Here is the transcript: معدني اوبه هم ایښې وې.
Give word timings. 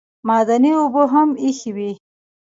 معدني 0.27 0.69
اوبه 0.79 1.03
هم 1.13 1.29
ایښې 1.43 1.71
وې. 1.75 1.91